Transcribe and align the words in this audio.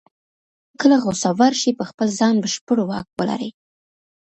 کله 0.79 0.95
غوسه 1.03 1.29
ورشي 1.39 1.71
په 1.79 1.83
خپل 1.89 2.07
ځان 2.19 2.35
بشپړ 2.43 2.77
واک 2.89 3.07
ولري. 3.17 3.49